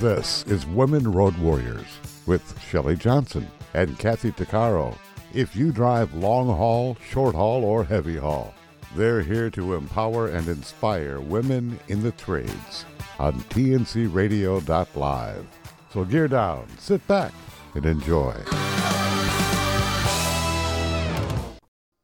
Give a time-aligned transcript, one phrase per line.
[0.00, 1.86] This is Women Road Warriors
[2.26, 4.94] with Shelley Johnson and Kathy Tuccaro.
[5.32, 8.52] If you drive long haul, short haul, or heavy haul,
[8.94, 12.84] they're here to empower and inspire women in the trades
[13.18, 15.46] on tncradio.live.
[15.94, 17.32] So gear down, sit back,
[17.74, 18.34] and enjoy.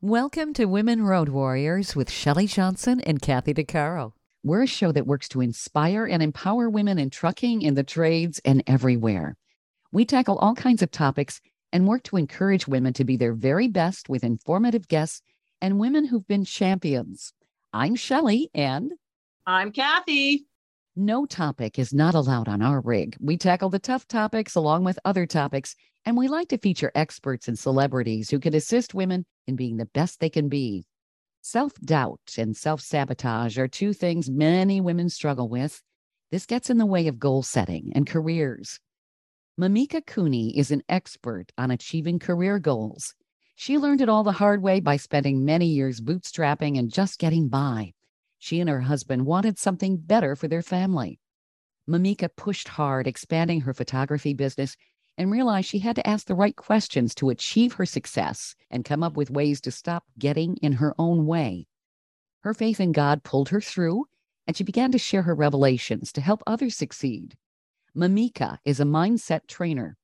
[0.01, 4.15] Welcome to Women Road Warriors with Shelley Johnson and Kathy Tuccaro.
[4.45, 8.41] We're a show that works to inspire and empower women in trucking, in the trades,
[8.45, 9.37] and everywhere.
[9.93, 11.41] We tackle all kinds of topics
[11.73, 15.23] and work to encourage women to be their very best with informative guests
[15.61, 17.33] and women who've been champions.
[17.73, 18.91] I'm Shelley and
[19.47, 20.47] I'm Kathy.
[20.97, 23.17] No topic is not allowed on our rig.
[23.21, 27.47] We tackle the tough topics along with other topics, and we like to feature experts
[27.47, 30.85] and celebrities who can assist women in being the best they can be.
[31.45, 35.83] Self doubt and self sabotage are two things many women struggle with.
[36.31, 38.79] This gets in the way of goal setting and careers.
[39.61, 43.17] Mimika Cooney is an expert on achieving career goals.
[43.57, 47.49] She learned it all the hard way by spending many years bootstrapping and just getting
[47.49, 47.93] by.
[48.39, 51.19] She and her husband wanted something better for their family.
[51.89, 54.77] Mimika pushed hard, expanding her photography business
[55.17, 59.03] and realized she had to ask the right questions to achieve her success and come
[59.03, 61.67] up with ways to stop getting in her own way.
[62.41, 64.07] Her faith in God pulled her through,
[64.47, 67.37] and she began to share her revelations to help others succeed.
[67.95, 69.97] Mimika is a mindset trainer.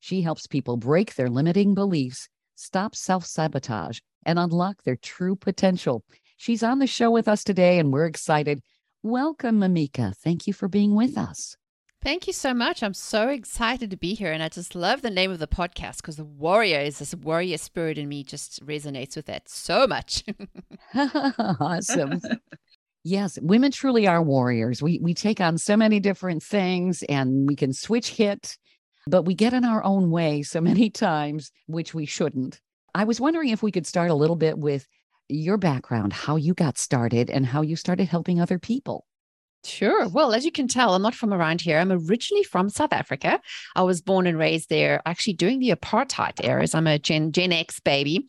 [0.00, 6.04] She helps people break their limiting beliefs, stop self sabotage, and unlock their true potential.
[6.36, 8.60] She's on the show with us today, and we're excited.
[9.02, 10.14] Welcome, Mimika.
[10.16, 11.56] Thank you for being with us.
[12.00, 12.82] Thank you so much.
[12.82, 14.30] I'm so excited to be here.
[14.32, 17.58] And I just love the name of the podcast because the warrior is this warrior
[17.58, 20.24] spirit in me just resonates with that so much.
[20.94, 22.20] awesome.
[23.02, 24.80] yes, women truly are warriors.
[24.80, 28.56] We we take on so many different things and we can switch hit,
[29.08, 32.60] but we get in our own way so many times, which we shouldn't.
[32.94, 34.86] I was wondering if we could start a little bit with
[35.28, 39.04] your background, how you got started and how you started helping other people.
[39.68, 40.08] Sure.
[40.08, 41.78] Well, as you can tell, I'm not from around here.
[41.78, 43.40] I'm originally from South Africa.
[43.76, 46.74] I was born and raised there, actually during the apartheid eras.
[46.74, 48.26] I'm a Gen, Gen X baby.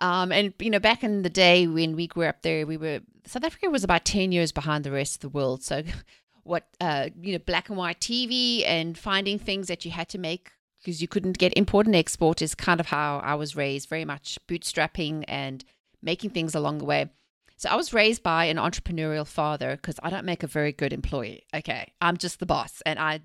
[0.00, 3.00] Um, and, you know, back in the day when we grew up there, we were,
[3.24, 5.62] South Africa was about 10 years behind the rest of the world.
[5.62, 5.82] So,
[6.44, 10.18] what, uh, you know, black and white TV and finding things that you had to
[10.18, 10.50] make
[10.80, 14.04] because you couldn't get import and export is kind of how I was raised, very
[14.04, 15.64] much bootstrapping and
[16.02, 17.10] making things along the way.
[17.58, 20.92] So I was raised by an entrepreneurial father because I don't make a very good
[20.92, 21.42] employee.
[21.52, 21.92] Okay.
[22.00, 22.80] I'm just the boss.
[22.86, 23.20] And I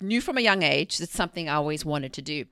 [0.00, 2.44] knew from a young age it's something I always wanted to do.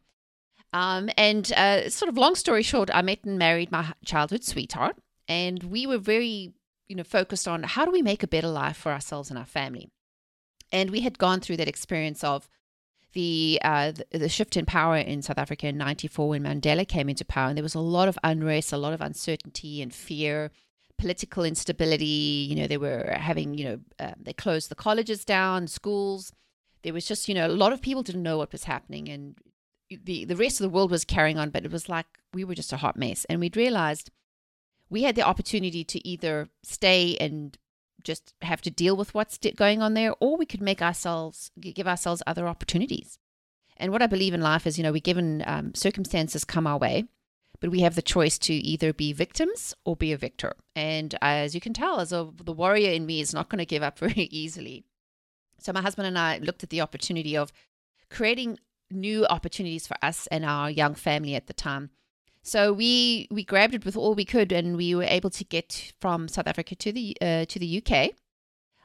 [0.73, 4.97] Um, and uh, sort of long story short, I met and married my childhood sweetheart.
[5.29, 6.53] And we were very,
[6.89, 9.47] you know, focused on how do we make a better life for ourselves and our
[9.47, 9.89] family.
[10.73, 12.49] And we had gone through that experience of
[13.13, 17.25] the, uh, the shift in power in South Africa in '94 when Mandela came into
[17.25, 20.51] power, and there was a lot of unrest, a lot of uncertainty and fear,
[20.99, 22.47] political instability.
[22.49, 26.33] You know, they were having, you know, uh, they closed the colleges down, schools.
[26.83, 29.37] There was just, you know, a lot of people didn't know what was happening, and
[29.91, 32.55] the the rest of the world was carrying on, but it was like we were
[32.55, 34.11] just a hot mess, and we'd realized
[34.91, 37.59] we had the opportunity to either stay and
[38.05, 41.89] just have to deal with what's going on there, or we could make ourselves give
[41.89, 43.19] ourselves other opportunities.
[43.77, 46.79] And what I believe in life is, you know, we're given um, circumstances come our
[46.79, 47.05] way,
[47.61, 50.55] but we have the choice to either be victims or be a victor.
[50.77, 53.67] And as you can tell, as a, the warrior in me is not going to
[53.67, 54.85] give up very easily.
[55.59, 57.53] So my husband and I looked at the opportunity of
[58.11, 58.59] creating
[58.91, 61.91] new opportunities for us and our young family at the time.
[62.43, 65.93] So we we grabbed it with all we could, and we were able to get
[66.01, 68.13] from South Africa to the uh, to the UK.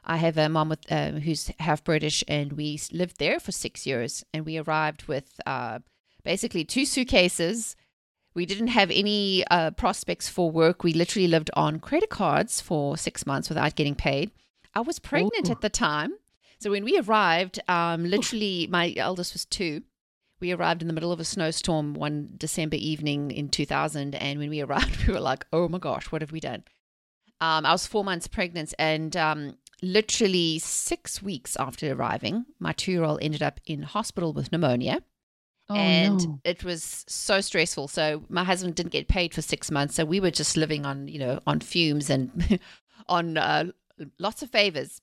[0.06, 3.86] I have a mom with, uh, who's half British, and we lived there for six
[3.86, 4.24] years.
[4.34, 5.78] And we arrived with uh,
[6.24, 7.74] basically two suitcases,
[8.34, 10.82] we didn't have any uh, prospects for work.
[10.82, 14.32] We literally lived on credit cards for six months without getting paid.
[14.74, 15.52] I was pregnant Ooh.
[15.52, 16.14] at the time.
[16.58, 19.82] So when we arrived, um, literally, my eldest was two.
[20.40, 24.14] We arrived in the middle of a snowstorm one December evening in 2000.
[24.16, 26.64] And when we arrived, we were like, oh my gosh, what have we done?
[27.40, 28.74] Um, I was four months pregnant.
[28.78, 34.32] And um, literally six weeks after arriving, my two year old ended up in hospital
[34.32, 35.02] with pneumonia.
[35.68, 36.40] Oh, and no.
[36.44, 37.88] it was so stressful.
[37.88, 41.08] So my husband didn't get paid for six months, so we were just living on
[41.08, 42.60] you know on fumes and
[43.08, 43.70] on uh,
[44.18, 45.00] lots of favors.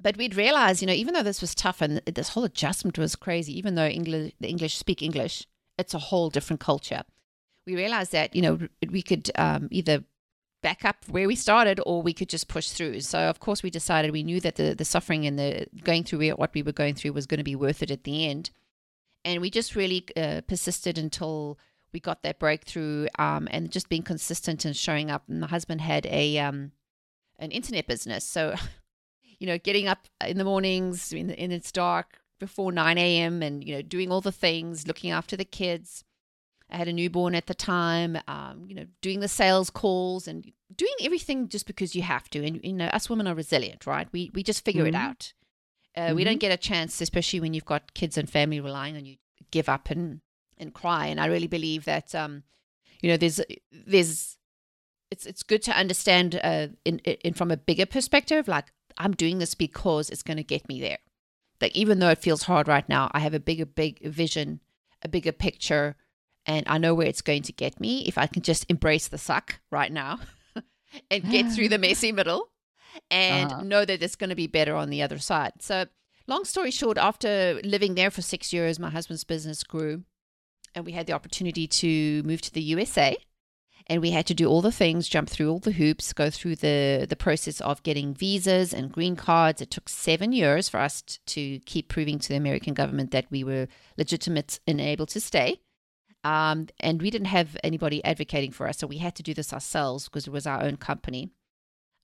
[0.00, 3.16] But we'd realized, you know, even though this was tough and this whole adjustment was
[3.16, 5.46] crazy, even though English the English speak English,
[5.78, 7.02] it's a whole different culture.
[7.66, 8.58] We realized that you know
[8.90, 10.04] we could um, either
[10.62, 13.00] back up where we started or we could just push through.
[13.00, 16.28] So of course we decided we knew that the the suffering and the going through
[16.32, 18.50] what we were going through was going to be worth it at the end.
[19.24, 21.58] And we just really uh, persisted until
[21.92, 25.24] we got that breakthrough um, and just being consistent and showing up.
[25.28, 26.72] And my husband had a um,
[27.38, 28.54] an internet business, so
[29.38, 33.42] you know, getting up in the mornings in, in it's dark before 9 a.m.
[33.42, 36.04] and you know doing all the things, looking after the kids.
[36.70, 40.52] I had a newborn at the time, um, you know, doing the sales calls and
[40.76, 42.44] doing everything just because you have to.
[42.44, 44.06] And you know, us women are resilient, right?
[44.12, 44.88] We we just figure Mhm.
[44.88, 45.32] it out.
[45.98, 46.16] Uh, Mm-hmm.
[46.16, 49.16] We don't get a chance, especially when you've got kids and family relying on you,
[49.50, 50.20] give up and
[50.56, 51.06] and cry.
[51.06, 52.44] And I really believe that, um,
[53.00, 53.40] you know, there's
[53.72, 54.38] there's
[55.10, 58.46] it's it's good to understand uh, in in from a bigger perspective.
[58.46, 58.66] Like
[58.96, 60.98] I'm doing this because it's going to get me there.
[61.60, 64.60] Like even though it feels hard right now, I have a bigger big vision,
[65.02, 65.96] a bigger picture,
[66.46, 69.18] and I know where it's going to get me if I can just embrace the
[69.18, 70.20] suck right now
[71.10, 72.50] and get through the messy middle
[73.10, 73.62] and Uh-huh.
[73.62, 75.52] know that it's going to be better on the other side.
[75.60, 75.86] So,
[76.26, 80.04] long story short, after living there for six years, my husband's business grew
[80.74, 83.16] and we had the opportunity to move to the USA.
[83.90, 86.56] And we had to do all the things, jump through all the hoops, go through
[86.56, 89.62] the, the process of getting visas and green cards.
[89.62, 93.24] It took seven years for us t- to keep proving to the American government that
[93.30, 95.60] we were legitimate and able to stay.
[96.22, 98.76] Um, and we didn't have anybody advocating for us.
[98.76, 101.30] So we had to do this ourselves because it was our own company.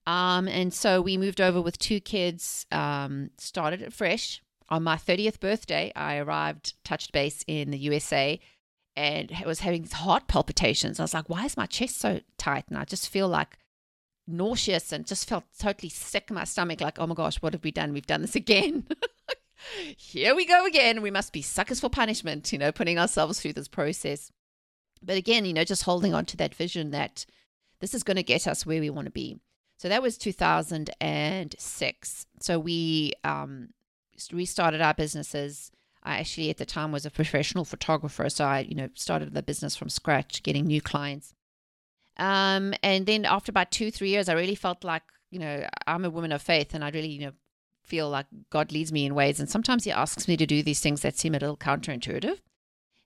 [0.07, 4.43] Um, and so we moved over with two kids, um, started it fresh.
[4.69, 8.41] On my 30th birthday, I arrived, touched base in the USA,
[8.97, 11.01] and was having heart palpitations.
[11.01, 12.65] I was like, why is my chest so tight?
[12.69, 13.59] And I just feel like
[14.27, 16.81] nauseous and just felt totally sick in my stomach.
[16.81, 17.93] Like, oh my gosh, what have we done?
[17.93, 18.87] We've done this again.
[19.97, 21.03] Here we go again.
[21.03, 24.31] We must be suckers for punishment, you know, putting ourselves through this process.
[25.03, 27.27] But again, you know, just holding on to that vision that
[27.81, 29.39] this is going to get us where we want to be.
[29.85, 32.27] So that was 2006.
[32.41, 33.69] So we um,
[34.33, 35.71] restarted our businesses.
[36.03, 39.43] I actually at the time was a professional photographer, so I you know started the
[39.43, 41.35] business from scratch, getting new clients.
[42.17, 46.07] Um, and then after about two three years, I really felt like you know I'm
[46.07, 47.33] a woman of faith, and I really you know
[47.83, 50.81] feel like God leads me in ways, and sometimes He asks me to do these
[50.81, 52.39] things that seem a little counterintuitive.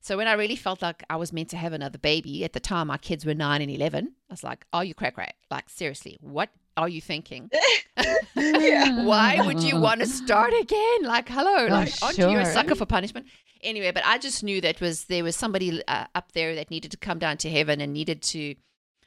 [0.01, 2.61] So when I really felt like I was meant to have another baby, at the
[2.61, 5.35] time my kids were nine and eleven, I was like, "Are you crack rat?
[5.51, 6.51] Like seriously, what
[6.83, 7.51] are you thinking?
[8.35, 11.03] Why would you want to start again?
[11.03, 13.27] Like, hello, Oh, like, aren't you a sucker for punishment?
[13.63, 16.91] Anyway, but I just knew that was there was somebody uh, up there that needed
[16.93, 18.55] to come down to heaven and needed to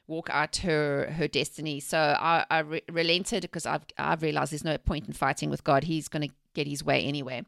[0.07, 1.79] walk out her her destiny.
[1.79, 5.63] So I, I re- relented because I've I've realized there's no point in fighting with
[5.63, 5.85] God.
[5.85, 7.43] He's going to get his way anyway.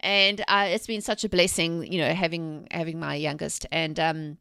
[0.00, 4.38] And uh, it's been such a blessing, you know, having having my youngest, and um,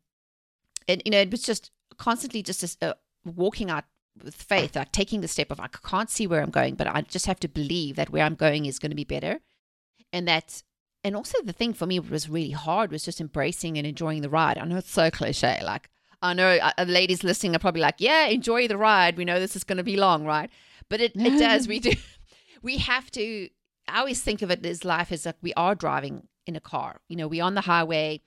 [0.87, 2.93] and you know, it was just constantly just uh,
[3.25, 3.83] walking out
[4.23, 7.01] with faith, like taking the step of I can't see where I'm going, but I
[7.01, 9.39] just have to believe that where I'm going is going to be better,
[10.11, 10.63] and that.
[11.03, 14.29] And also, the thing for me was really hard was just embracing and enjoying the
[14.29, 14.57] ride.
[14.57, 15.61] I know it's so cliche.
[15.63, 15.89] Like,
[16.21, 19.15] I know uh, uh, ladies listening are probably like, yeah, enjoy the ride.
[19.15, 20.49] We know this is going to be long, right?
[20.89, 21.67] But it, it does.
[21.67, 21.91] We do.
[22.63, 23.49] We have to.
[23.87, 27.01] I always think of it as life as like we are driving in a car.
[27.07, 28.21] You know, we're on the highway.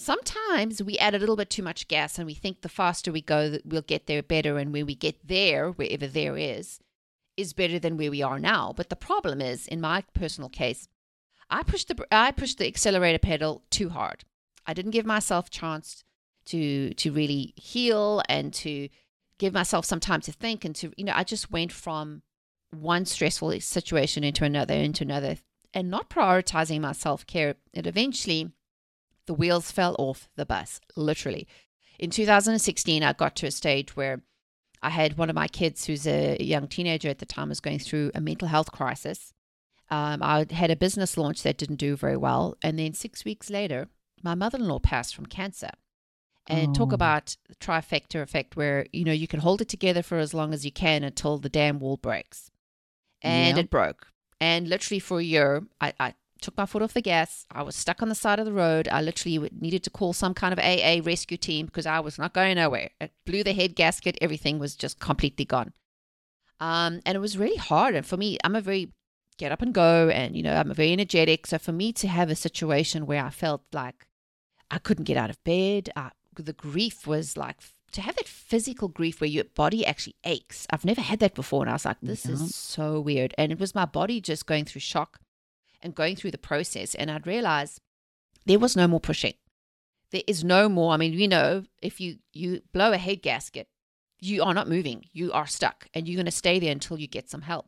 [0.00, 3.20] Sometimes we add a little bit too much gas and we think the faster we
[3.20, 4.56] go, that we'll get there better.
[4.56, 6.78] And when we get there, wherever there is,
[7.36, 8.72] is better than where we are now.
[8.76, 10.88] But the problem is, in my personal case,
[11.50, 14.24] I pushed the I pushed the accelerator pedal too hard.
[14.64, 16.04] I didn't give myself chance
[16.46, 18.88] to to really heal and to
[19.38, 22.22] give myself some time to think and to you know I just went from
[22.70, 25.38] one stressful situation into another into another
[25.74, 28.52] and not prioritizing my self-care and eventually
[29.28, 31.46] the wheels fell off the bus literally.
[31.98, 34.22] In 2016 I got to a stage where
[34.82, 37.78] I had one of my kids who's a young teenager at the time was going
[37.78, 39.32] through a mental health crisis.
[39.90, 42.56] Um, I had a business launch that didn't do very well.
[42.62, 43.88] And then 6 weeks later
[44.22, 45.70] my mother-in-law passed from cancer.
[46.50, 46.94] And talk Oh.
[46.94, 50.54] about the trifecta effect where you know you can hold it together for as long
[50.54, 52.50] as you can until the damn wall breaks.
[53.20, 53.64] And Yep.
[53.66, 54.06] it broke.
[54.40, 57.46] And literally for a year I, I took my foot off the gas.
[57.50, 58.88] I was stuck on the side of the road.
[58.90, 62.32] I literally needed to call some kind of aa rescue team because i was not
[62.34, 62.90] going nowhere.
[63.00, 64.16] It blew the head gasket.
[64.20, 65.72] Everything was just completely gone.
[66.60, 67.94] Um, and it was really hard.
[67.94, 68.92] And for me i'm a very
[69.38, 71.46] get up and go and you know i'm a very energetic.
[71.46, 74.06] So for me to have a situation where i felt like
[74.70, 77.56] i couldn't get out of bed uh, the grief was like
[77.90, 80.66] to have that physical grief where your body actually aches.
[80.70, 81.62] I've never had that before.
[81.62, 82.32] And i was like this Yeah.
[82.34, 83.34] is so weird.
[83.38, 85.20] And it was my body just going through shock
[85.82, 87.80] and going through the process and i'd realize
[88.46, 89.34] there was no more pushing
[90.10, 93.68] there is no more i mean you know if you you blow a head gasket
[94.20, 95.04] you are not moving.
[95.12, 97.66] You are stuck and you're going to stay there until you get some help.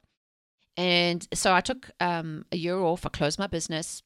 [0.76, 3.06] And so I took um, a year off.
[3.06, 4.02] I closed my business.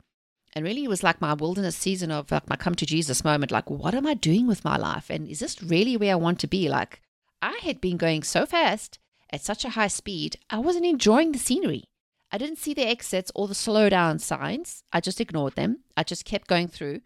[0.55, 3.51] And really, it was like my wilderness season of like my come to Jesus moment.
[3.51, 5.11] Like, what am I doing with my life?
[5.11, 6.69] And is this really where I want to be?
[6.69, 7.01] Like,
[7.43, 8.99] I had been going so fast
[9.31, 11.85] at such a high speed, I wasn't enjoying the scenery.
[12.35, 14.83] I didn't see the exits or the slowdown signs.
[14.93, 15.85] I just ignored them.
[15.97, 17.03] I just kept going through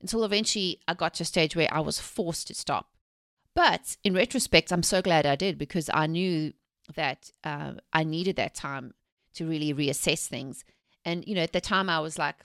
[0.00, 2.88] until eventually I got to a stage where I was forced to stop.
[3.54, 6.54] But in retrospect, I'm so glad I did because I knew
[6.94, 8.94] that uh, I needed that time
[9.34, 10.64] to really reassess things.
[11.04, 12.36] And, you know, at the time I was like,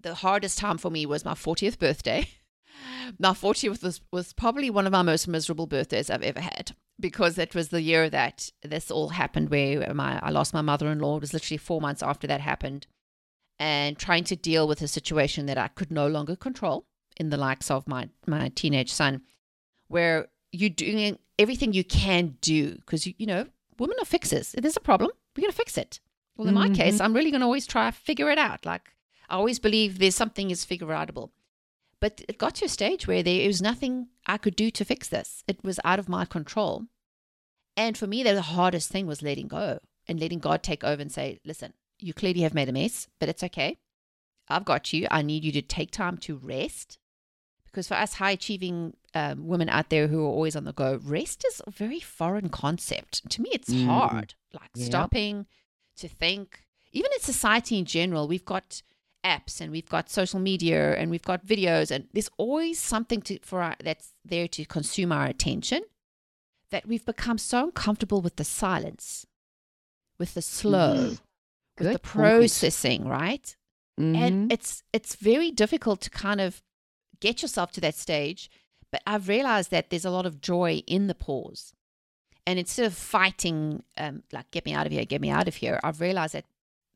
[0.00, 2.26] the hardest time for me was my 40th birthday.
[3.18, 7.38] my 40th was, was probably one of my most miserable birthdays I've ever had because
[7.38, 11.16] it was the year that this all happened where my I lost my mother-in-law.
[11.16, 12.86] It was literally four months after that happened.
[13.58, 16.86] And trying to deal with a situation that I could no longer control
[17.16, 19.22] in the likes of my, my teenage son,
[19.86, 23.46] where you're doing everything you can do because, you, you know,
[23.78, 24.54] women are fixers.
[24.54, 26.00] If there's a problem, we're going to fix it.
[26.36, 26.72] Well, in mm-hmm.
[26.72, 28.66] my case, I'm really going to always try to figure it out.
[28.66, 28.90] Like,
[29.28, 31.30] I always believe there's something is figure outable.
[32.04, 35.08] But it got to a stage where there was nothing I could do to fix
[35.08, 35.42] this.
[35.48, 36.84] It was out of my control.
[37.78, 41.10] And for me, the hardest thing was letting go and letting God take over and
[41.10, 43.78] say, listen, you clearly have made a mess, but it's okay.
[44.50, 45.08] I've got you.
[45.10, 46.98] I need you to take time to rest.
[47.64, 51.00] Because for us high achieving um, women out there who are always on the go,
[51.02, 53.30] rest is a very foreign concept.
[53.30, 53.86] To me, it's mm.
[53.86, 54.34] hard.
[54.52, 54.88] Like yep.
[54.88, 55.46] stopping
[55.96, 56.66] to think.
[56.92, 58.82] Even in society in general, we've got
[59.24, 63.38] apps and we've got social media and we've got videos and there's always something to
[63.40, 65.82] for our, that's there to consume our attention
[66.70, 69.26] that we've become so uncomfortable with the silence
[70.18, 71.84] with the slow mm-hmm.
[71.84, 73.10] with the processing point.
[73.10, 73.56] right
[73.98, 74.14] mm-hmm.
[74.14, 76.62] and it's it's very difficult to kind of
[77.20, 78.50] get yourself to that stage
[78.92, 81.72] but i've realized that there's a lot of joy in the pause
[82.46, 85.56] and instead of fighting um, like get me out of here get me out of
[85.56, 86.44] here i've realized that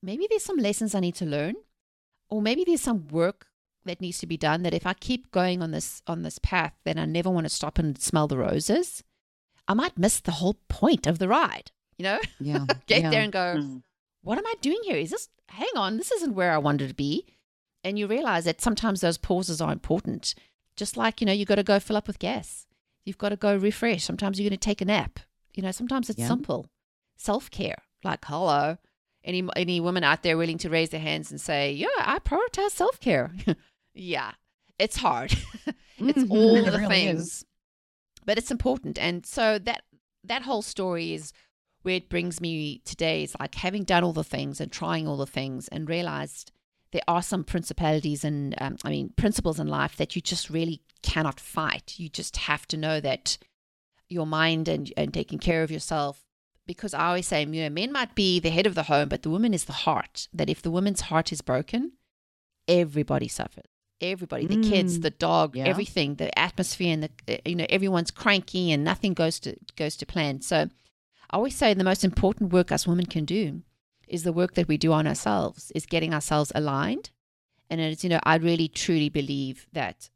[0.02, 1.54] maybe there's some lessons i need to learn
[2.30, 3.46] or maybe there's some work
[3.84, 6.74] that needs to be done that if I keep going on this on this path,
[6.84, 9.02] then I never want to stop and smell the roses.
[9.66, 11.70] I might miss the whole point of the ride.
[11.96, 13.10] You know, yeah, get yeah.
[13.10, 13.56] there and go.
[13.58, 13.82] Mm.
[14.22, 14.96] What am I doing here?
[14.96, 15.28] Is this?
[15.48, 17.26] Hang on, this isn't where I wanted to be.
[17.84, 20.34] And you realize that sometimes those pauses are important.
[20.76, 22.66] Just like you know, you got to go fill up with gas.
[23.04, 24.04] You've got to go refresh.
[24.04, 25.20] Sometimes you're going to take a nap.
[25.54, 26.28] You know, sometimes it's yeah.
[26.28, 26.66] simple
[27.16, 27.82] self care.
[28.04, 28.78] Like, hello,
[29.28, 32.70] any any women out there willing to raise their hands and say, "Yeah, I prioritize
[32.70, 33.30] self care."
[33.94, 34.32] yeah,
[34.78, 35.32] it's hard.
[35.98, 36.32] it's mm-hmm.
[36.32, 37.44] all the really things, is.
[38.24, 38.98] but it's important.
[38.98, 39.82] And so that
[40.24, 41.32] that whole story is
[41.82, 43.22] where it brings me today.
[43.22, 46.50] Is like having done all the things and trying all the things and realized
[46.92, 50.80] there are some principalities and um, I mean principles in life that you just really
[51.02, 51.94] cannot fight.
[51.98, 53.36] You just have to know that
[54.08, 56.24] your mind and and taking care of yourself
[56.68, 59.22] because I always say, you know, men might be the head of the home, but
[59.22, 60.28] the woman is the heart.
[60.34, 61.92] That if the woman's heart is broken,
[62.68, 63.64] everybody suffers.
[64.00, 64.68] Everybody, the mm.
[64.68, 65.64] kids, the dog, yeah.
[65.64, 70.06] everything, the atmosphere, and the you know everyone's cranky and nothing goes to goes to
[70.06, 70.40] plan.
[70.42, 70.68] So,
[71.30, 73.62] I always say the most important work us women can do
[74.06, 77.10] is the work that we do on ourselves, is getting ourselves aligned.
[77.70, 80.10] And it's you know I really truly believe that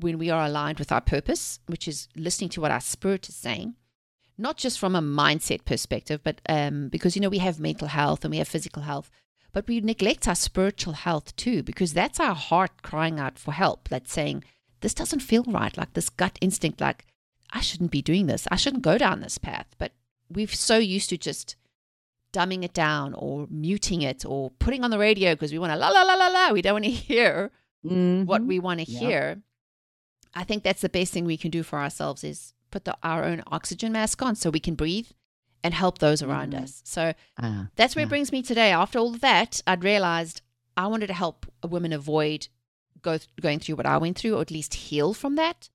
[0.00, 3.36] when we are aligned with our purpose, which is listening to what our spirit is
[3.36, 3.76] saying,
[4.42, 8.24] not just from a mindset perspective, but um, because, you know, we have mental health
[8.24, 9.10] and we have physical health,
[9.52, 13.88] but we neglect our spiritual health too, because that's our heart crying out for help.
[13.88, 14.44] That's saying,
[14.80, 17.06] this doesn't feel right, like this gut instinct, like,
[17.52, 18.48] I shouldn't be doing this.
[18.50, 19.66] I shouldn't go down this path.
[19.78, 19.92] But
[20.28, 21.56] we're so used to just
[22.32, 25.78] dumbing it down or muting it or putting on the radio because we want to
[25.78, 26.52] la la la la la.
[26.52, 27.50] We don't want to hear
[27.84, 28.24] mm-hmm.
[28.24, 29.00] what we want to yep.
[29.00, 29.42] hear.
[30.34, 33.24] I think that's the best thing we can do for ourselves is put the, our
[33.24, 35.08] own oxygen mask on so we can breathe
[35.62, 36.62] and help those around mm.
[36.62, 36.82] us.
[36.84, 38.06] So uh, that's where yeah.
[38.06, 38.72] it brings me today.
[38.72, 40.42] After all of that, I'd realized
[40.76, 42.48] I wanted to help women avoid
[43.02, 45.68] go th- going through what I went through, or at least heal from that.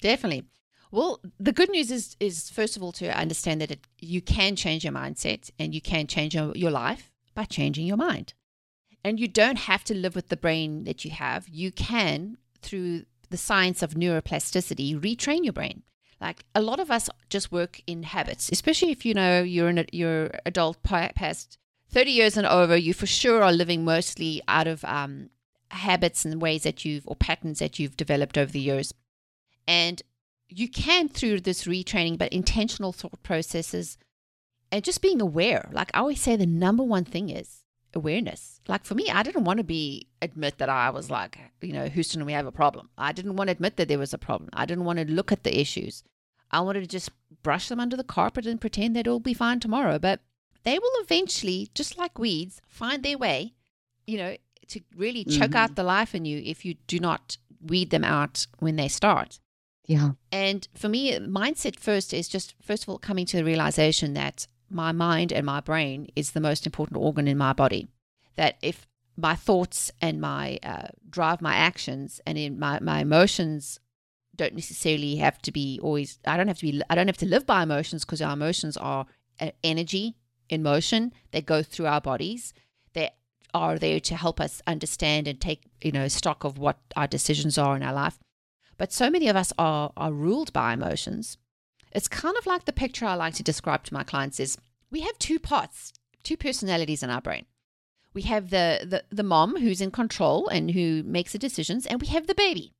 [0.00, 0.44] Definitely.
[0.90, 4.56] Well, the good news is, is first of all, to understand that it, you can
[4.56, 8.32] change your mindset and you can change your, your life by changing your mind.
[9.04, 11.46] And you don't have to live with the brain that you have.
[11.48, 15.82] You can, through the science of neuroplasticity, retrain your brain.
[16.20, 19.84] Like a lot of us just work in habits, especially if you know you're an
[19.92, 21.58] you're adult past
[21.90, 25.30] 30 years and over, you for sure are living mostly out of um,
[25.70, 28.92] habits and ways that you've or patterns that you've developed over the years.
[29.66, 30.02] And
[30.48, 33.98] you can through this retraining, but intentional thought processes
[34.70, 35.68] and just being aware.
[35.72, 38.60] Like I always say, the number one thing is awareness.
[38.68, 41.88] Like for me, I didn't want to be admit that I was like, you know,
[41.88, 42.90] Houston, we have a problem.
[42.96, 44.50] I didn't want to admit that there was a problem.
[44.52, 46.02] I didn't want to look at the issues.
[46.50, 47.10] I wanted to just
[47.42, 49.98] brush them under the carpet and pretend that it'll be fine tomorrow.
[49.98, 50.20] But
[50.64, 53.54] they will eventually, just like weeds, find their way,
[54.06, 54.36] you know,
[54.68, 55.56] to really choke mm-hmm.
[55.56, 59.40] out the life in you if you do not weed them out when they start.
[59.86, 60.10] Yeah.
[60.30, 64.46] And for me, mindset first is just, first of all, coming to the realization that
[64.70, 67.88] my mind and my brain is the most important organ in my body.
[68.36, 73.80] That if my thoughts and my uh, drive my actions and in my, my emotions
[74.36, 77.26] don't necessarily have to be always, I don't have to be, I don't have to
[77.26, 79.06] live by emotions because our emotions are
[79.40, 80.16] uh, energy
[80.50, 82.52] in motion that go through our bodies.
[82.92, 83.10] They
[83.54, 87.58] are there to help us understand and take, you know, stock of what our decisions
[87.58, 88.18] are in our life.
[88.76, 91.38] But so many of us are, are ruled by emotions.
[91.92, 94.58] It's kind of like the picture I like to describe to my clients is
[94.90, 97.46] we have two parts, two personalities in our brain.
[98.14, 102.00] We have the, the, the mom who's in control and who makes the decisions, and
[102.00, 102.72] we have the baby.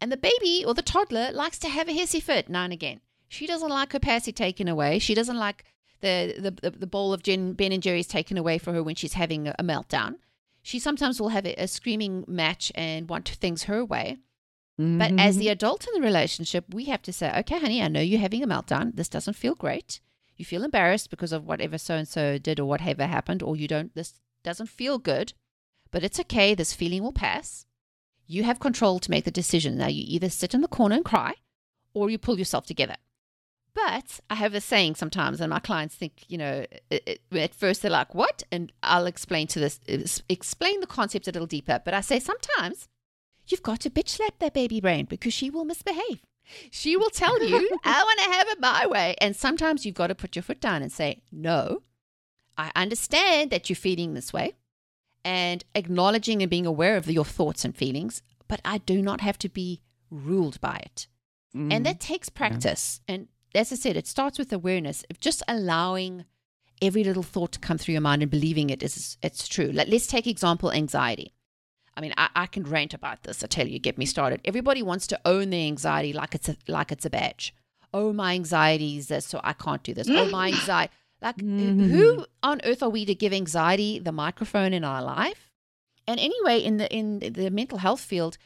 [0.00, 3.00] And the baby or the toddler likes to have a hissy fit now and again.
[3.28, 4.98] She doesn't like her passy taken away.
[4.98, 5.64] She doesn't like
[6.02, 9.14] the, the, the, bowl of gin, Ben and Jerry's taken away from her when she's
[9.14, 10.16] having a, meltdown.
[10.60, 14.18] She sometimes will have a, a screaming match and want things her way.
[14.80, 14.98] Mm-hmm.
[14.98, 18.00] But as the adult in the relationship, we have to say, okay, honey, I know
[18.00, 18.96] you're having a meltdown.
[18.96, 20.00] This doesn't feel great.
[20.36, 23.68] You feel embarrassed because of whatever so and so did or whatever happened, or you
[23.68, 25.34] don't, this doesn't feel good,
[25.90, 26.54] but it's okay.
[26.54, 27.66] This feeling will pass.
[28.26, 29.76] You have control to make the decision.
[29.76, 31.34] Now, you either sit in the corner and cry
[31.94, 32.96] or you pull yourself together.
[33.74, 37.54] But I have a saying sometimes, and my clients think, you know, it, it, at
[37.54, 38.42] first they're like, what?
[38.52, 39.80] And I'll explain to this,
[40.28, 41.80] explain the concept a little deeper.
[41.82, 42.88] But I say sometimes
[43.48, 46.22] You've got to bitch slap that baby brain because she will misbehave.
[46.70, 49.14] She will tell you, I want to have it my way.
[49.20, 51.82] And sometimes you've got to put your foot down and say, No,
[52.56, 54.54] I understand that you're feeling this way
[55.24, 59.38] and acknowledging and being aware of your thoughts and feelings, but I do not have
[59.38, 59.80] to be
[60.10, 61.06] ruled by it.
[61.54, 61.72] Mm.
[61.72, 63.00] And that takes practice.
[63.06, 63.14] Yeah.
[63.14, 66.24] And as I said, it starts with awareness of just allowing
[66.80, 69.70] every little thought to come through your mind and believing it is it's true.
[69.72, 71.32] Let, let's take example anxiety.
[71.96, 73.44] I mean, I, I can rant about this.
[73.44, 74.40] I tell you, get me started.
[74.44, 77.54] Everybody wants to own their anxiety like it's a, like it's a badge.
[77.94, 80.08] Oh, my anxiety is this, so I can't do this.
[80.08, 80.92] oh, my anxiety.
[81.20, 81.88] Like, mm-hmm.
[81.88, 85.50] who on earth are we to give anxiety the microphone in our life?
[86.08, 88.38] And anyway, in the in the mental health field,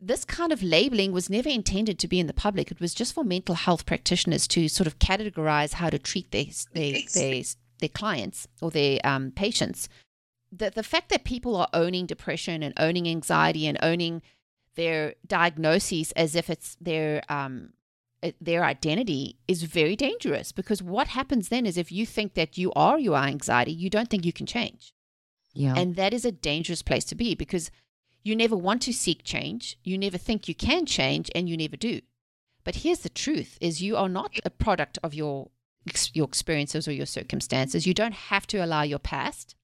[0.00, 2.70] this kind of labeling was never intended to be in the public.
[2.70, 6.46] It was just for mental health practitioners to sort of categorize how to treat their
[6.74, 7.42] their their,
[7.80, 9.88] their clients or their um, patients
[10.52, 14.22] the, the fact that people are owning depression and owning anxiety and owning
[14.74, 17.70] their diagnoses as if it's their um,
[18.40, 22.72] their identity is very dangerous because what happens then is if you think that you
[22.74, 24.92] are your anxiety, you don't think you can change.
[25.52, 25.74] Yeah.
[25.76, 27.70] And that is a dangerous place to be because
[28.26, 31.76] you never want to seek change, you never think you can change and you never
[31.76, 32.00] do.
[32.64, 35.50] But here's the truth is you are not a product of your
[36.12, 37.86] your experiences or your circumstances.
[37.86, 39.54] You don't have to allow your past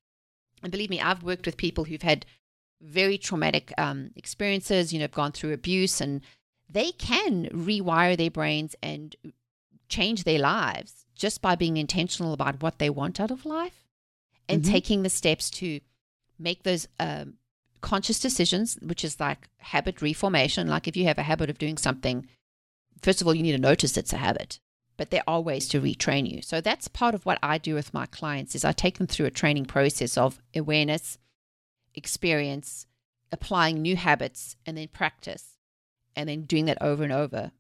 [0.63, 2.25] and believe me, I've worked with people who've had
[2.81, 6.21] very traumatic um, experiences, you know, have gone through abuse, and
[6.71, 9.15] they can rewire their brains and
[9.89, 13.89] change their lives just by being intentional about what they want out of life
[14.49, 14.71] and Mhm.
[14.71, 15.81] taking the steps to
[16.39, 17.39] make those um,
[17.83, 20.69] conscious decisions, which is like habit reformation.
[20.69, 22.27] Like if you have a habit of doing something,
[23.03, 24.61] first of all, you need to notice it's a habit,
[24.97, 26.41] but there are ways to retrain you.
[26.41, 29.27] So that's part of what I do with my clients is I take them through
[29.27, 31.19] a training process of awareness,
[31.95, 32.87] experience,
[33.31, 35.59] applying new habits, and then practice,
[36.17, 37.53] and then doing that over and over.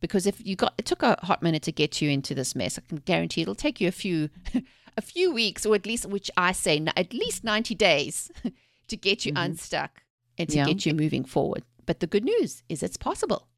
[0.00, 2.78] Because if you got it took a hot minute to get you into this mess,
[2.78, 4.30] I can guarantee it'll take you a few
[4.96, 8.30] a few weeks, or at least which I say at least ninety days
[8.88, 9.44] to get you Mhm.
[9.46, 10.02] unstuck
[10.38, 10.66] and to Yeah.
[10.66, 11.64] get you moving forward.
[11.86, 13.48] But the good news is it's possible.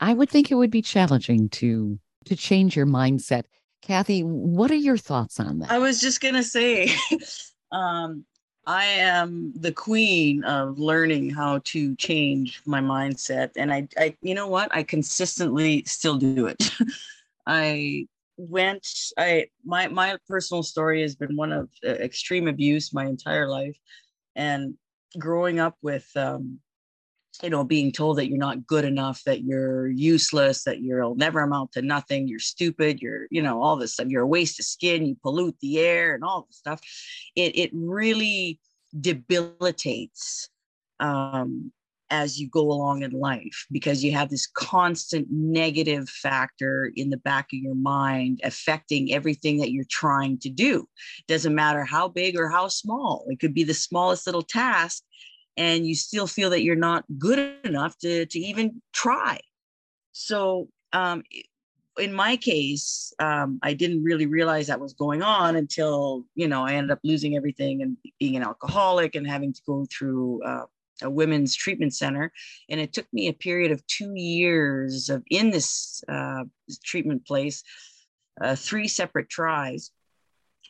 [0.00, 3.44] I would think it would be challenging to to change your mindset.
[3.82, 5.70] Kathy, what are your thoughts on that?
[5.70, 6.90] I was just gonna say,
[7.72, 8.24] um,
[8.66, 14.34] I am the queen of learning how to change my mindset, and I, I, you
[14.34, 14.74] know what?
[14.74, 16.72] I consistently still do it.
[17.46, 18.88] I went.
[19.16, 23.76] I my my personal story has been one of uh, extreme abuse my entire life,
[24.36, 24.74] and
[25.18, 26.60] growing up with um,
[27.42, 31.40] you know, being told that you're not good enough, that you're useless, that you'll never
[31.40, 34.64] amount to nothing, you're stupid, you're, you know, all this stuff, you're a waste of
[34.64, 36.80] skin, you pollute the air and all this stuff.
[37.34, 38.58] It it really
[38.98, 40.48] debilitates
[41.00, 41.72] um
[42.10, 47.16] as you go along in life because you have this constant negative factor in the
[47.16, 50.88] back of your mind affecting everything that you're trying to do.
[51.26, 55.02] Doesn't matter how big or how small, it could be the smallest little task
[55.56, 59.40] and you still feel that you're not good enough to, to even try.
[60.12, 61.22] So, um,
[61.98, 66.62] in my case, um, I didn't really realize that was going on until, you know,
[66.62, 70.66] I ended up losing everything and being an alcoholic and having to go through uh,
[71.02, 72.32] a women's treatment center.
[72.68, 76.44] And it took me a period of two years of in this uh,
[76.84, 77.62] treatment place,
[78.40, 79.90] uh, three separate tries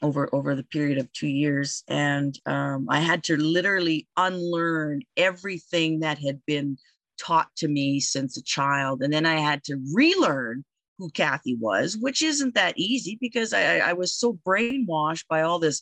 [0.03, 6.01] over over the period of two years and um, i had to literally unlearn everything
[6.01, 6.77] that had been
[7.19, 10.65] taught to me since a child and then i had to relearn
[10.99, 15.59] who kathy was which isn't that easy because i, I was so brainwashed by all
[15.59, 15.81] this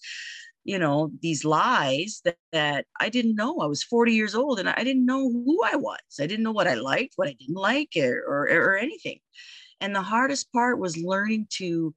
[0.65, 3.61] you know these lies that, that i didn't know.
[3.61, 5.99] I was 40 years old and i didn't know who i was.
[6.21, 9.21] I didn't know what i liked what i didn't like or, or, or anything.
[9.81, 11.95] And the hardest part was learning to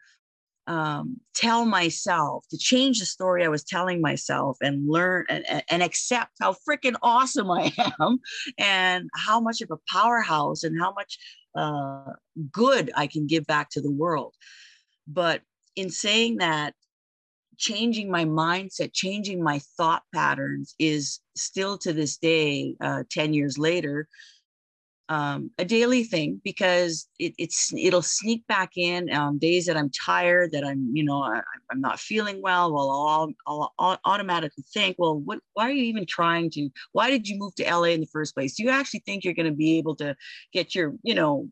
[0.68, 5.82] um, tell myself to change the story I was telling myself and learn and, and
[5.82, 8.20] accept how freaking awesome I am
[8.58, 11.18] and how much of a powerhouse and how much
[11.56, 12.14] uh,
[12.52, 14.34] good I can give back to the world.
[15.08, 15.42] But
[15.78, 16.74] in saying that,
[17.58, 23.58] changing my mindset, changing my thought patterns is still to this day, uh, 10 years
[23.58, 24.08] later,
[25.10, 29.90] um, a daily thing because it, it's it'll sneak back in on days that I'm
[29.90, 31.42] tired, that I'm you know I,
[31.72, 32.74] I'm not feeling well.
[32.74, 35.40] Well, I'll, I'll, I'll automatically think, well, what?
[35.54, 36.70] Why are you even trying to?
[36.92, 38.56] Why did you move to LA in the first place?
[38.56, 40.16] Do you actually think you're going to be able to
[40.52, 41.48] get your you know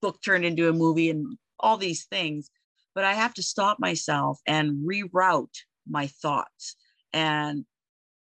[0.00, 2.50] book turned into a movie and all these things?
[2.96, 5.54] But I have to stop myself and reroute
[5.86, 6.76] my thoughts
[7.12, 7.66] and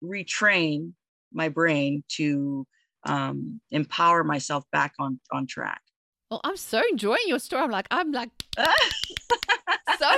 [0.03, 0.93] retrain
[1.31, 2.65] my brain to
[3.05, 5.81] um, empower myself back on on track.
[6.31, 7.61] Well, I'm so enjoying your story.
[7.61, 8.63] I'm like, I'm like so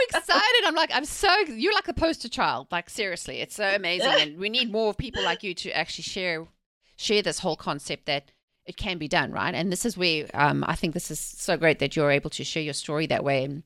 [0.09, 0.63] excited.
[0.65, 2.67] I'm like, I'm so you're like a poster child.
[2.71, 6.47] Like seriously, it's so amazing, and we need more people like you to actually share
[6.95, 8.31] share this whole concept that
[8.65, 9.53] it can be done, right?
[9.53, 12.43] And this is where um, I think this is so great that you're able to
[12.45, 13.43] share your story that way.
[13.43, 13.63] And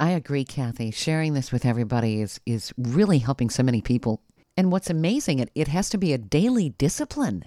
[0.00, 0.90] I agree, Kathy.
[0.90, 4.22] Sharing this with everybody is is really helping so many people.
[4.56, 7.44] And what's amazing, it, it has to be a daily discipline.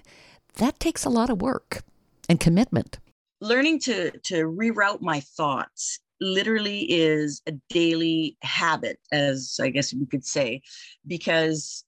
[0.56, 1.82] That takes a lot of work
[2.28, 2.98] and commitment.
[3.40, 10.06] Learning to to reroute my thoughts literally is a daily habit, as I guess we
[10.06, 10.62] could say,
[11.06, 11.84] because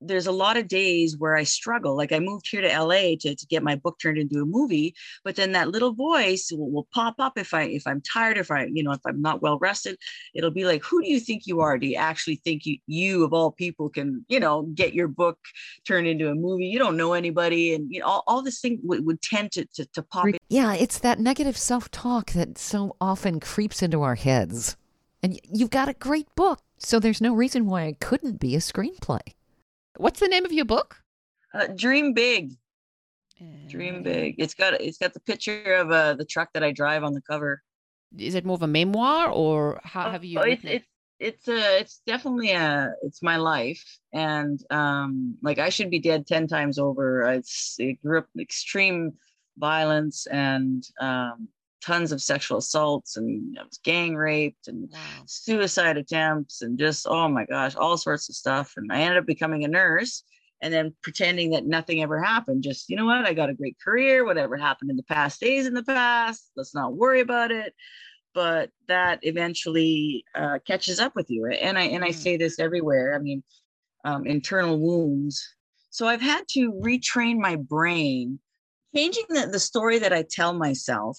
[0.00, 1.96] there's a lot of days where I struggle.
[1.96, 4.94] Like I moved here to LA to, to get my book turned into a movie,
[5.24, 8.50] but then that little voice will, will pop up if I if I'm tired, if
[8.50, 9.96] I, you know, if I'm not well rested,
[10.34, 11.78] it'll be like, who do you think you are?
[11.78, 15.38] Do you actually think you you of all people can, you know, get your book
[15.86, 16.66] turned into a movie?
[16.66, 17.74] You don't know anybody.
[17.74, 20.36] And you know, all, all this thing would, would tend to, to to pop in.
[20.48, 24.76] Yeah, it's that negative self talk that so often creeps into our heads.
[25.22, 28.58] And you've got a great book, so there's no reason why it couldn't be a
[28.58, 29.20] screenplay.
[29.96, 31.02] What's the name of your book?
[31.52, 32.52] Uh, dream big,
[33.68, 34.36] dream big.
[34.38, 37.22] It's got it's got the picture of uh, the truck that I drive on the
[37.22, 37.62] cover.
[38.16, 40.38] Is it more of a memoir, or how have you?
[40.38, 40.68] Oh, it's it?
[40.68, 40.86] it's
[41.20, 46.26] it's a it's definitely a it's my life and um like I should be dead
[46.26, 49.12] 10 times over it's it grew up in extreme
[49.58, 51.48] violence and um
[51.80, 55.24] tons of sexual assaults and I was gang raped and Wow.
[55.26, 59.26] suicide attempts and just oh my gosh all sorts of stuff and i ended up
[59.26, 60.22] becoming a nurse
[60.62, 63.76] and then pretending that nothing ever happened just you know what i got a great
[63.82, 67.74] career whatever happened in the past stays in the past let's not worry about it
[68.34, 72.14] but that eventually uh, catches up with you and i and i Mm.
[72.14, 73.42] say this everywhere i mean
[74.04, 75.54] um, internal wounds
[75.90, 78.38] so i've had to retrain my brain
[78.94, 81.18] changing the, the story that i tell myself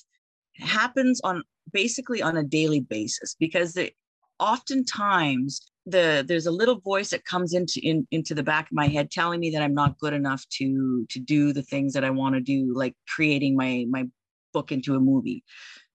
[0.57, 3.91] happens on basically on a daily basis because the,
[4.39, 8.87] oftentimes the there's a little voice that comes into in, into the back of my
[8.87, 12.09] head telling me that I'm not good enough to to do the things that I
[12.09, 14.05] want to do like creating my my
[14.53, 15.43] book into a movie.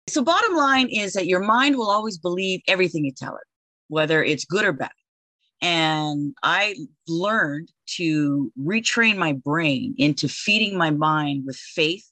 [0.08, 3.46] So bottom line is that your mind will always believe everything you tell it
[3.88, 4.90] whether it's good or bad.
[5.60, 6.74] And I
[7.06, 12.04] learned to retrain my brain into feeding my mind with faith.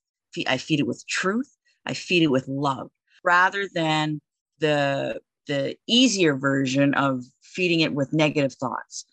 [0.47, 1.51] I feed it with truth.
[1.87, 2.91] I feed it with love
[3.25, 4.21] rather than
[4.59, 9.05] the the easier version of feeding it with negative thoughts.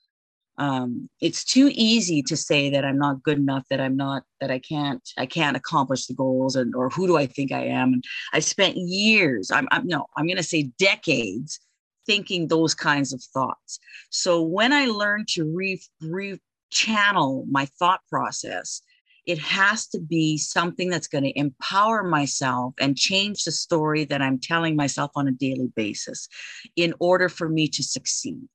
[0.59, 4.49] Um, it's too easy to say that I'm not good enough, that I'm not, that
[4.49, 7.93] I can't, I can't accomplish the goals, and or who do I think I am?
[7.93, 8.03] And
[8.33, 11.59] I spent years, I'm, I'm no, I'm going to say decades,
[12.05, 13.79] thinking those kinds of thoughts.
[14.09, 16.39] So when I learned to re, re
[16.71, 18.81] channel my thought process,
[19.27, 24.21] it has to be something that's going to empower myself and change the story that
[24.21, 26.29] I'm telling myself on a daily basis
[26.77, 28.47] in order for me to succeed.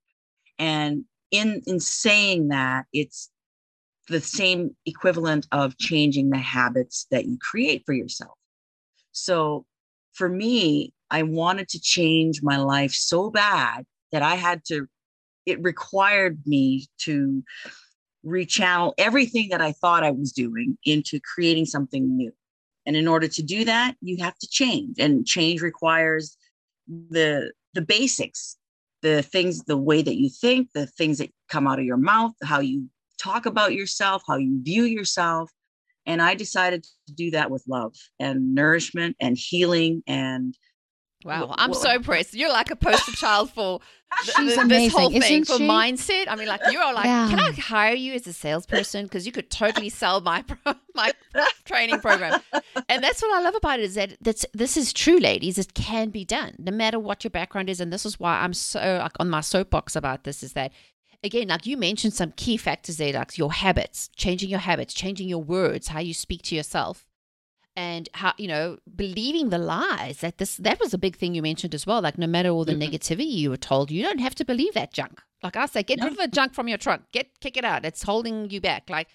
[0.59, 3.31] And in, in saying that, it's
[4.09, 8.37] the same equivalent of changing the habits that you create for yourself.
[9.13, 9.67] So
[10.15, 14.87] for me, I wanted to change my life so bad that I had to,
[15.45, 17.43] it required me to
[18.25, 22.33] rechannel everything that I thought I was doing into creating something new.
[22.87, 24.97] And in order to do that, you have to change.
[24.99, 26.37] And change requires
[26.89, 28.57] the the basics,
[29.03, 32.33] the things, the way that you think, the things that come out of your mouth,
[32.43, 35.51] how you talk about yourself, how you view yourself.
[36.05, 40.57] And I decided to do that with love and nourishment and healing and
[41.25, 42.35] Wow, I'm so impressed.
[42.35, 43.81] You're like a poster child for
[44.23, 45.67] She's th- this whole thing isn't for she?
[45.67, 46.27] mindset.
[46.29, 49.33] I mean, like you are like, can I hire you as a salesperson because you
[49.33, 51.13] could totally sell my pro- my
[51.65, 52.41] training program.
[52.89, 55.59] And that's what I love about it is that that's this is true, ladies.
[55.59, 57.81] It can be done no matter what your background is.
[57.81, 60.73] And this is why I'm so like on my soapbox about this is that
[61.25, 65.29] again, like you mentioned some key factors there, like your habits, changing your habits, changing
[65.29, 67.07] your words, how you speak to yourself
[67.75, 71.41] and how you know believing the lies that this that was a big thing you
[71.43, 72.91] mentioned as well like no matter all the Mhm.
[72.91, 75.23] negativity you were told you don't have to believe that junk.
[75.43, 76.05] Like i say get No.
[76.05, 77.03] rid of the junk from your trunk.
[77.13, 77.85] Get kick it out.
[77.85, 78.91] It's holding you back.
[78.91, 79.09] Like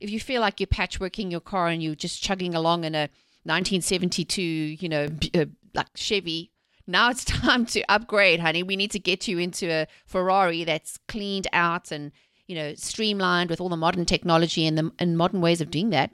[0.00, 3.08] if you feel like you're patchworking your car and you're just chugging along in a
[3.44, 6.50] 1972 you know uh, like chevy
[6.86, 8.62] now it's time to upgrade honey.
[8.62, 12.12] We need to get you into a ferrari that's cleaned out and
[12.46, 15.88] you know streamlined with all the modern technology and the and modern ways of doing
[15.90, 16.10] that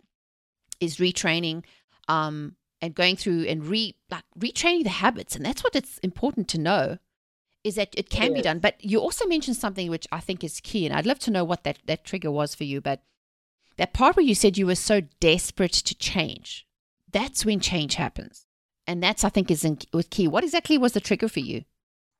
[0.81, 1.65] is retraining
[2.11, 6.49] um, and going through and re like retraining the habits, and that's what it's important
[6.49, 6.99] to know
[7.63, 8.59] is that it can be done.
[8.59, 11.45] But you also mentioned something which I think is key, and I'd love to know
[11.45, 12.81] what that that trigger was for you.
[12.81, 13.03] But
[13.77, 16.67] that part where you said you were so desperate to change,
[17.11, 18.47] that's when change happens,
[18.87, 20.27] and that's I think is in, was key.
[20.27, 21.65] What exactly was the trigger for you?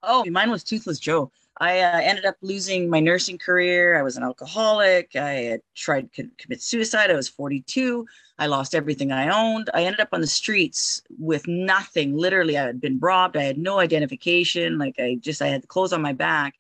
[0.03, 1.33] Oh, mine was Toothless Joe.
[1.61, 3.97] I uh, ended up losing my nursing career.
[3.97, 5.15] I was an alcoholic.
[5.15, 7.11] I had tried to commit suicide.
[7.11, 8.07] I was 42.
[8.39, 9.69] I lost everything I owned.
[9.75, 12.17] I ended up on the streets with nothing.
[12.17, 13.37] Literally, I had been robbed.
[13.37, 14.79] I had no identification.
[14.79, 16.55] Like I just, I had the clothes on my back.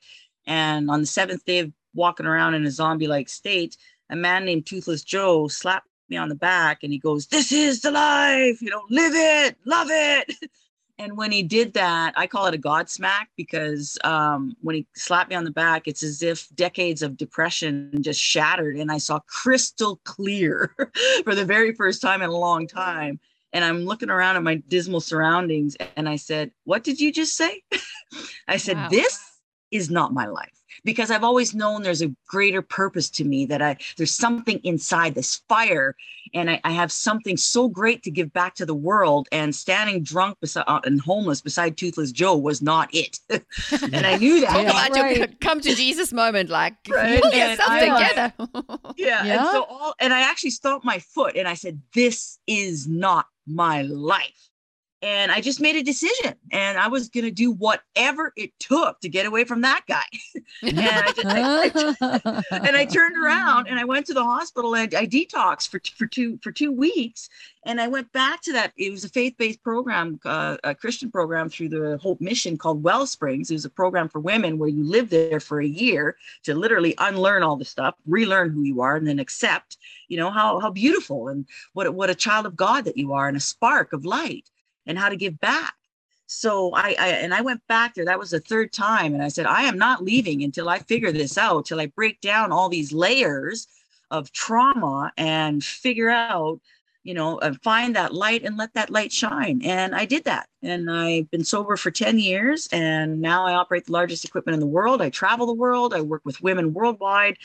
[0.47, 3.79] And on the seventh day of walking around in a zombie-like state,
[4.11, 7.81] a man named Toothless Joe slapped me on the back and he goes, "This is
[7.81, 8.61] the life.
[8.61, 10.35] You know, live it, love it."
[11.01, 14.87] And when he did that, I call it a God smack because um, when he
[14.95, 18.99] slapped me on the back, it's as if decades of depression just shattered and I
[18.99, 20.75] saw crystal clear
[21.25, 23.19] for the very first time in a long time.
[23.55, 27.35] And I'm looking around at my dismal surroundings and I said, What did you just
[27.35, 27.63] say?
[28.47, 28.89] I said, Wow.
[28.91, 29.19] This
[29.71, 33.63] is not my life because I've always known there's a greater purpose to me that
[33.63, 35.95] I there's something inside this fire
[36.35, 40.03] and I, I have something so great to give back to the world and standing
[40.03, 44.63] drunk beside uh, and homeless beside toothless joe was not it and i knew that
[44.63, 44.71] Yeah.
[44.87, 47.21] about your come to Jesus moment, like Right.
[47.23, 48.93] pull And yourself I, like- together.
[48.97, 52.87] yeah, and so all and i actually stomped my foot and i said this is
[52.89, 54.50] not my life
[55.03, 59.01] and I just made a decision, and I was going to do whatever it took
[59.01, 60.05] to get away from that guy.
[60.63, 64.95] and, I just, I, and I turned around and I went to the hospital and
[64.95, 67.31] I detoxed for for two for two weeks,
[67.65, 68.73] and I went back to that.
[68.77, 72.83] It was a faith based program, uh, a Christian program through the Hope Mission called
[72.83, 73.51] Wellsprings.
[73.51, 76.95] It was a program for women where you live there for a year to literally
[76.99, 80.71] unlearn all the stuff, relearn who you are, and then accept, you know, how how
[80.71, 84.05] beautiful and what what a child of God that you are, and a spark of
[84.05, 84.51] light
[84.87, 85.75] and how to give back.
[86.27, 88.05] So I, I and I went back there.
[88.05, 91.11] That was the third time, and I said, I am not leaving until I figure
[91.11, 93.67] this out, till I break down all these layers
[94.13, 96.61] of trauma and figure out
[97.03, 99.63] you know, and find that light and let that light shine.
[99.65, 100.49] And I did that.
[100.63, 102.69] And I've been sober for 10 years.
[102.73, 105.01] And now I operate the largest equipment in the world.
[105.01, 105.95] I travel the world.
[105.95, 107.39] I work with women worldwide.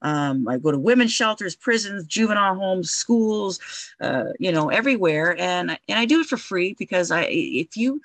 [0.00, 3.60] Um, I go to women's shelters, prisons, juvenile homes, schools,
[4.00, 5.36] uh, you know, everywhere.
[5.38, 8.00] And, and I do it for free because I, if you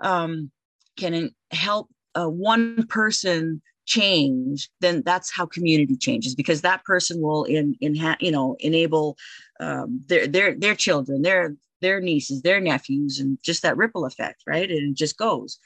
[0.00, 0.50] um,
[0.96, 7.44] can help uh, one person change then that's how community changes because that person will
[7.44, 9.16] in in you know enable
[9.64, 14.42] um, their their their children, their their nieces, their nephews, and just that ripple effect,
[14.46, 14.70] right?
[14.70, 15.58] And it just goes.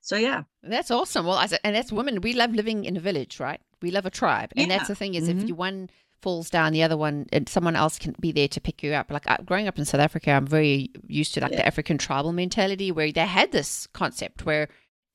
[0.00, 1.26] So yeah, that's awesome.
[1.26, 2.20] Well, and that's women.
[2.20, 3.60] We love living in a village, right?
[3.80, 4.76] We love a tribe, and yeah.
[4.76, 5.40] that's the thing is, mm-hmm.
[5.40, 5.90] if you one
[6.24, 9.10] falls down, the other one, and someone else can be there to pick you up.
[9.10, 11.58] Like uh, growing up in South Africa, I'm very used to like yeah.
[11.58, 14.68] the African tribal mentality where they had this concept where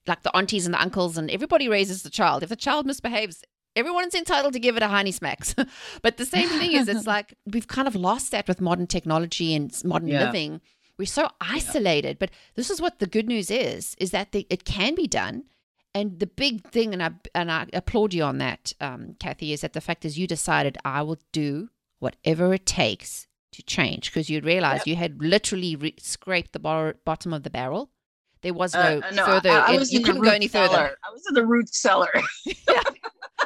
[0.07, 2.43] like the aunties and the uncles and everybody raises the child.
[2.43, 3.43] If the child misbehaves,
[3.79, 5.55] everyone's entitled to give it a honey smacks.
[6.01, 9.55] but the same thing is, it's like we've kind of lost that with modern technology
[9.55, 10.25] and modern yeah.
[10.25, 10.61] living.
[10.97, 12.17] We're so isolated.
[12.17, 12.19] Yeah.
[12.19, 15.45] But this is what the good news is: is that the, it can be done.
[15.95, 19.61] And the big thing, and I and I applaud you on that, um, Kathy, is
[19.61, 24.29] that the fact is you decided I will do whatever it takes to change because
[24.29, 24.87] you realized yep.
[24.87, 27.89] you had literally re- scraped the bar- bottom of the barrel.
[28.41, 29.49] There was no, uh, no further.
[29.49, 30.67] I, I was you couldn't go any cellar.
[30.67, 30.97] further.
[31.03, 32.11] I was in the root cellar.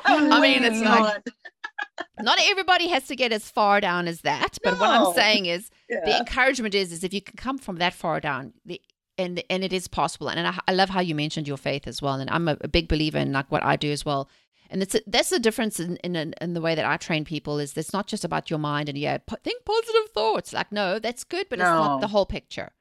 [0.06, 1.23] I mean, it's like
[2.21, 4.58] not everybody has to get as far down as that.
[4.63, 4.79] But no.
[4.79, 6.01] what I'm saying is, yeah.
[6.06, 8.82] the encouragement is, is if you can come from that far down, the
[9.17, 10.29] and and it is possible.
[10.29, 12.15] And I, I love how you mentioned your faith as well.
[12.15, 14.29] And I'm a, a big believer in like what I do as well.
[14.69, 17.60] And it's a, that's the difference in, in in the way that I train people
[17.60, 20.53] is it's not just about your mind and yeah, think positive thoughts.
[20.53, 21.65] Like no, that's good, but no.
[21.65, 22.71] it's not the whole picture.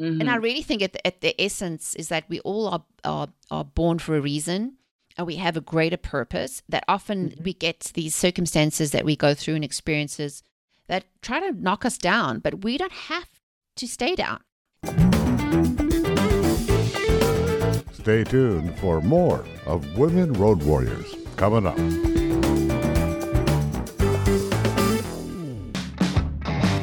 [0.00, 0.20] Mm-hmm.
[0.20, 0.44] And I mm-hmm.
[0.44, 3.98] really think at the, at the essence is that we all are, are are born
[3.98, 4.78] for a reason and
[5.24, 7.42] we have a greater purpose, that often mm-hmm.
[7.42, 10.42] we get these circumstances that we go through and experiences
[10.88, 13.28] that try to knock us down, but we don't have
[13.76, 14.40] to stay down.
[17.92, 22.09] Stay tuned for more of Women Road Warriors coming up.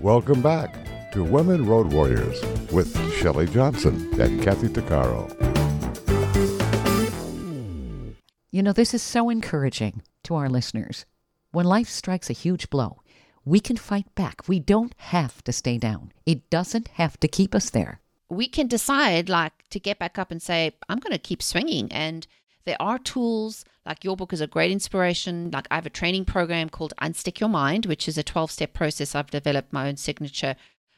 [0.00, 0.76] Welcome back
[1.12, 2.42] to Women Road Warriors
[2.72, 5.28] with Shelley Johnson and Kathy Tuccaro.
[8.50, 11.06] You know, this is so encouraging to our listeners.
[11.52, 13.02] When life strikes a huge blow,
[13.44, 14.48] we can fight back.
[14.48, 16.12] We don't have to stay down.
[16.26, 18.00] It doesn't have to keep us there.
[18.28, 21.92] We can decide, like, to get back up and say, I'm going to keep swinging.
[21.92, 22.26] And
[22.64, 25.50] there are tools, like your book is a great inspiration.
[25.50, 28.72] Like I have a training program called Unstick Your Mind, which is a 12 step
[28.72, 29.14] process.
[29.14, 30.56] I've developed my own signature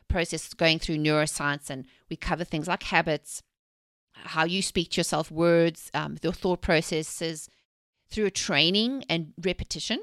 [0.09, 3.43] process going through neuroscience, and we cover things like habits,
[4.13, 7.49] how you speak to yourself, words, um, your thought processes
[8.11, 10.01] through a training and repetition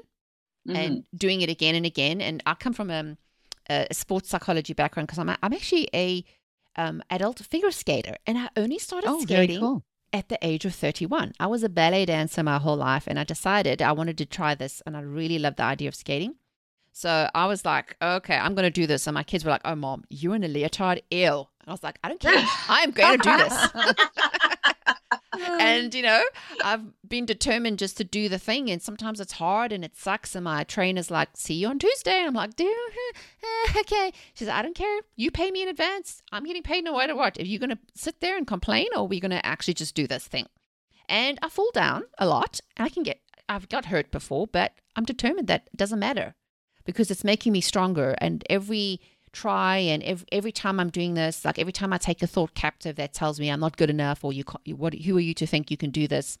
[0.68, 0.76] mm-hmm.
[0.76, 2.20] and doing it again and again.
[2.20, 3.16] And I come from a,
[3.70, 6.24] a sports psychology background because I'm, I'm actually a
[6.74, 10.74] um, adult figure skater, and I only started oh, skating cool at the age of
[10.74, 11.32] 31.
[11.40, 14.54] I was a ballet dancer my whole life and I decided I wanted to try
[14.54, 16.34] this and I really loved the idea of skating.
[16.92, 19.06] So I was like, okay, I'm going to do this.
[19.06, 21.02] And my kids were like, oh, mom, you're in a leotard?
[21.10, 21.26] Ew.
[21.26, 22.32] And I was like, I don't care.
[22.68, 24.74] I am going to do this.
[25.40, 26.22] and you know,
[26.64, 30.34] I've been determined just to do the thing, and sometimes it's hard and it sucks.
[30.34, 32.74] And my trainer's like, "See you on Tuesday," and I'm like, "Do
[33.76, 35.00] okay." She says, "I don't care.
[35.16, 36.22] You pay me in advance.
[36.32, 37.38] I'm getting paid no matter what.
[37.38, 40.26] Are you to sit there and complain, or are we to actually just do this
[40.26, 40.46] thing?"
[41.08, 43.20] And I fall down a lot, and I can get.
[43.48, 46.34] I've got hurt before, but I'm determined that it doesn't matter
[46.84, 48.14] because it's making me stronger.
[48.18, 49.00] And every
[49.32, 52.54] try and every, every time I'm doing this, like every time I take a thought
[52.54, 54.44] captive that tells me I'm not good enough or you,
[54.76, 56.38] what, who are you to think you can do this?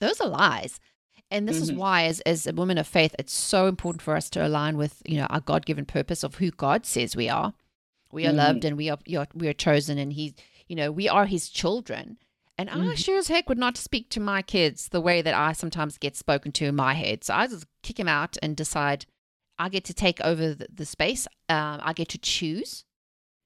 [0.00, 0.80] Those are lies.
[1.30, 1.64] And this mm-hmm.
[1.64, 4.76] is why, as, as a woman of faith, it's so important for us to align
[4.76, 7.54] with, you know, our God given purpose of who God says we are.
[8.12, 8.38] We are mm-hmm.
[8.38, 8.98] loved and we are,
[9.34, 10.34] we are chosen and he,
[10.68, 12.18] you know, we are his children.
[12.56, 12.90] And mm-hmm.
[12.90, 15.98] I sure as heck would not speak to my kids the way that I sometimes
[15.98, 17.24] get spoken to in my head.
[17.24, 19.06] So I just kick him out and decide
[19.58, 21.26] I get to take over the, the space.
[21.48, 22.84] Um, I get to choose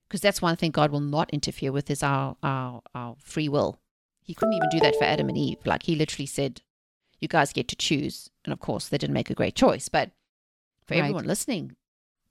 [0.08, 3.78] because that's one thing God will not interfere with is our, our, our free will.
[4.22, 5.58] He couldn't even do that for Adam and Eve.
[5.64, 6.62] Like he literally said,
[7.20, 8.30] you guys get to choose.
[8.44, 9.88] And of course, they didn't make a great choice.
[9.88, 10.10] But
[10.86, 11.00] for right.
[11.00, 11.76] everyone listening,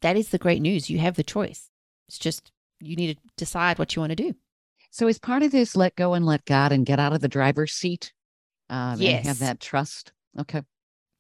[0.02, 0.90] that is the great news.
[0.90, 1.70] You have the choice.
[2.08, 4.36] It's just you need to decide what you want to do.
[4.92, 7.28] So, as part of this, let go and let God and get out of the
[7.28, 8.14] driver's seat.
[8.70, 9.20] Um, yes.
[9.20, 10.14] And have that trust.
[10.40, 10.64] Okay.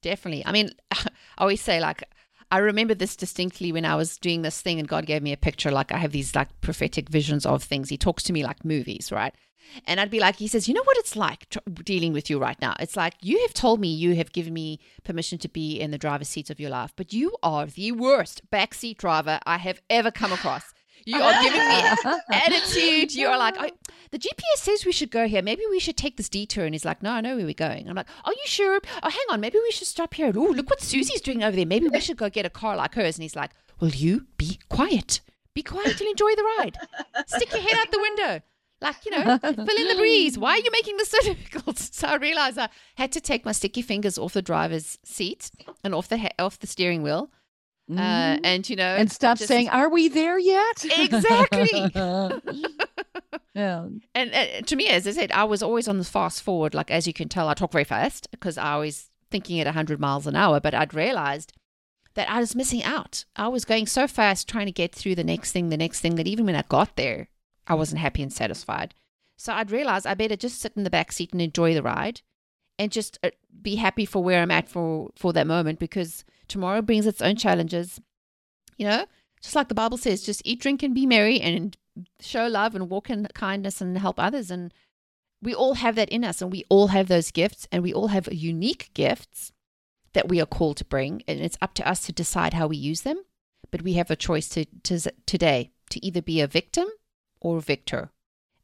[0.02, 0.46] Definitely.
[0.46, 2.04] I mean, I always say, like,
[2.50, 5.38] I remember this distinctly when I was doing this thing and God gave me a
[5.38, 5.72] picture.
[5.72, 7.90] Like, I have these like prophetic visions of things.
[7.90, 9.34] He talks to me like movies, right?
[9.86, 11.46] And I'd be like, he says, you know what it's like
[11.84, 12.74] dealing with you right now?
[12.80, 15.98] It's like, you have told me you have given me permission to be in the
[15.98, 20.10] driver's seat of your life, but you are the worst backseat driver I have ever
[20.10, 20.74] come across.
[21.08, 21.82] You are giving me
[22.34, 23.16] attitude.
[23.16, 23.56] You are like,
[24.12, 25.42] the GPS says we should go here.
[25.42, 26.66] Maybe we should take this detour.
[26.66, 27.88] And he's like, no, I know where we're going.
[27.88, 28.82] I'm like, are you sure?
[29.02, 29.40] Oh, hang on.
[29.40, 30.34] Maybe we should stop here.
[30.36, 31.66] Oh, look what Susie's doing over there.
[31.66, 33.16] Maybe we should go get a car like hers.
[33.16, 35.22] And he's like, will you be quiet?
[35.54, 36.78] Be quiet and enjoy the ride.
[37.26, 38.42] Stick your head out the window.
[38.82, 40.38] Like, you know, fill in the breeze.
[40.38, 41.80] Why are you making this so difficult?
[41.80, 45.52] So I realized I had to take my sticky fingers off the driver's seat
[45.86, 47.32] and off the off the steering wheel
[47.90, 48.00] Mm.
[48.00, 51.92] Uh, and you know, and stop just, saying, "Are we there yet?" Exactly.
[53.54, 53.88] yeah.
[54.14, 56.74] And uh, to me, as I said, I was always on the fast forward.
[56.74, 60.00] Like as you can tell, I talk very fast because I was thinking at 100
[60.00, 60.60] miles an hour.
[60.60, 61.54] But I'd realized
[62.16, 63.24] that I was missing out.
[63.38, 66.16] I was going so fast trying to get through the next thing, the next thing,
[66.16, 67.30] that even when I got there,
[67.68, 68.96] I wasn't happy and satisfied.
[69.38, 72.22] So I'd realized I better just sit in the back seat and enjoy the ride,
[72.78, 73.30] and just uh,
[73.62, 77.36] be happy for where I'm at for for that moment because Tomorrow brings its own
[77.36, 78.00] challenges.
[78.78, 79.06] You know,
[79.42, 81.76] just like the Bible says, just eat, drink, and be merry and
[82.20, 84.52] show love and walk in kindness and help others.
[84.52, 84.74] And
[85.42, 88.08] we all have that in us and we all have those gifts and we all
[88.08, 89.52] have unique gifts
[90.14, 91.22] that we are called to bring.
[91.28, 93.24] And it's up to us to decide how we use them.
[93.70, 96.88] But we have a choice to, to today to either be a victim
[97.42, 98.12] or a victor.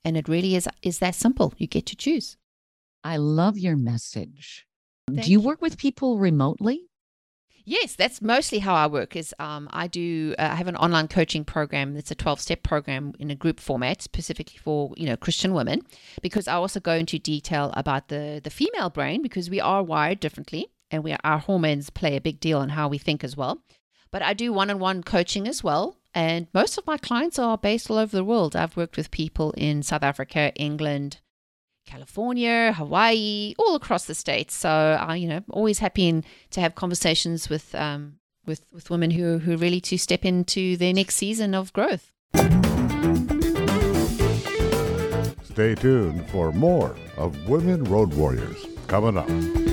[0.05, 1.53] And it really is is that simple.
[1.57, 2.37] You get to choose.
[3.03, 4.65] I love your message.
[5.07, 6.89] Thank Do you, you work with people remotely?
[7.65, 9.15] Yes, that's mostly how I work.
[9.15, 11.93] Is um, I do uh, I have an online coaching program.
[11.93, 15.81] That's a twelve step program in a group format, specifically for you know Christian women,
[16.21, 20.19] because I also go into detail about the the female brain because we are wired
[20.19, 23.37] differently, and we are, our hormones play a big deal in how we think as
[23.37, 23.63] well.
[24.11, 27.57] But I do one on one coaching as well, and most of my clients are
[27.57, 28.55] based all over the world.
[28.55, 31.19] I've worked with people in South Africa, England,
[31.85, 34.53] California, Hawaii, all across the states.
[34.55, 39.11] So I, you know, always happy in, to have conversations with um, with with women
[39.11, 42.11] who who really to step into their next season of growth.
[45.43, 49.72] Stay tuned for more of Women Road Warriors coming up.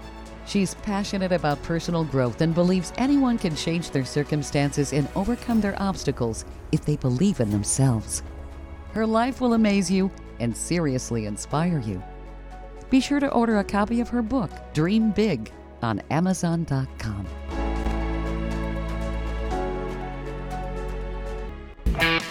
[0.51, 5.81] She's passionate about personal growth and believes anyone can change their circumstances and overcome their
[5.81, 6.43] obstacles
[6.73, 8.21] if they believe in themselves.
[8.91, 12.03] Her life will amaze you and seriously inspire you.
[12.89, 15.49] Be sure to order a copy of her book, Dream Big,
[15.81, 17.25] on Amazon.com.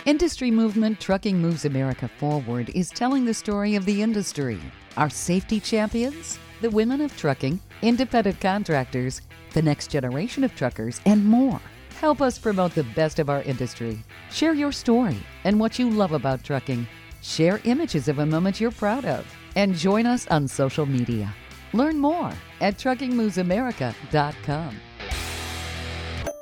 [0.05, 4.61] Industry movement Trucking Moves America Forward is telling the story of the industry,
[4.99, 9.23] our safety champions, the women of trucking, independent contractors,
[9.53, 11.61] the next generation of truckers, and more.
[12.01, 13.99] Help us promote the best of our industry.
[14.31, 16.87] Share your story and what you love about trucking.
[17.23, 19.27] Share images of a moment you're proud of.
[19.57, 21.35] And join us on social media.
[21.73, 24.77] Learn more at truckingmovesamerica.com.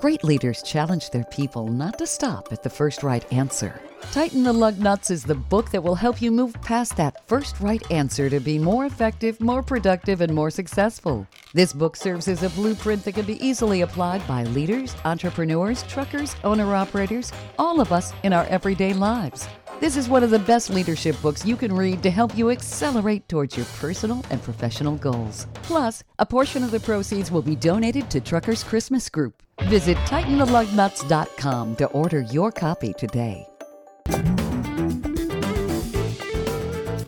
[0.00, 3.80] Great leaders challenge their people not to stop at the first right answer.
[4.12, 7.58] Tighten the Lug Nuts is the book that will help you move past that first
[7.58, 11.26] right answer to be more effective, more productive, and more successful.
[11.54, 16.36] This book serves as a blueprint that can be easily applied by leaders, entrepreneurs, truckers,
[16.44, 19.48] owner operators, all of us in our everyday lives.
[19.80, 23.26] This is one of the best leadership books you can read to help you accelerate
[23.30, 25.46] towards your personal and professional goals.
[25.62, 29.42] Plus, a portion of the proceeds will be donated to Truckers Christmas Group.
[29.62, 33.46] Visit TightenTheLugNuts.com to order your copy today.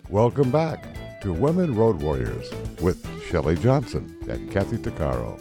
[0.09, 0.87] Welcome back
[1.21, 5.39] to Women Road Warriors with Shelley Johnson and Kathy Tuccaro.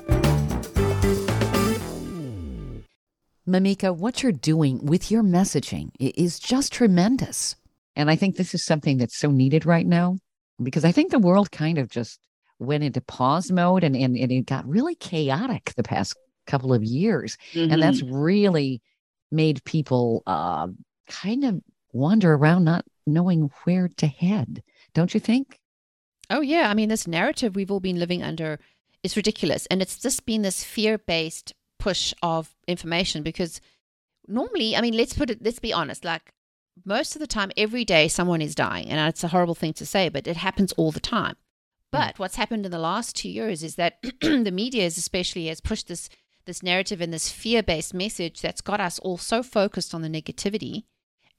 [3.48, 7.56] Mimika, what you're doing with your messaging is just tremendous.
[7.96, 10.18] And I think this is something that's so needed right now
[10.62, 12.20] because I think the world kind of just
[12.60, 16.16] went into pause mode and, and, and it got really chaotic the past
[16.46, 17.38] couple of years.
[17.54, 17.74] Mm-hmm.
[17.74, 18.82] And that's really
[19.32, 20.68] made people uh,
[21.08, 21.62] kind of
[21.92, 24.62] wander around not knowing where to head.
[24.94, 25.59] Don't you think?
[26.30, 26.70] Oh, yeah.
[26.70, 28.60] I mean, this narrative we've all been living under
[29.04, 29.66] is ridiculous.
[29.68, 33.62] And it's just been this fear based push of information because
[34.28, 36.34] normally, I mean, let's put it, let's be honest, like
[36.86, 38.88] most of the time, every day, someone is dying.
[38.90, 41.36] And it's a horrible thing to say, but it happens all the time.
[41.94, 42.00] Hmm.
[42.00, 45.62] But what's happened in the last two years is that the media, is especially, has
[45.62, 46.10] pushed this
[46.46, 50.08] this narrative and this fear based message that's got us all so focused on the
[50.10, 50.84] negativity,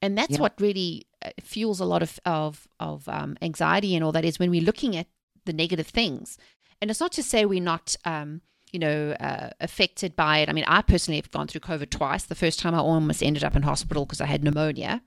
[0.01, 0.39] and that's Yeah.
[0.39, 1.05] what really
[1.41, 4.95] fuels a lot of of of um, anxiety and all that is when we're looking
[4.95, 5.07] at
[5.45, 6.37] the negative things.
[6.81, 8.41] And it's not to say we're not, um,
[8.71, 10.49] you know, uh, affected by it.
[10.49, 12.23] I mean, I personally have gone through COVID twice.
[12.23, 15.01] The first time I almost ended up in hospital because I had pneumonia,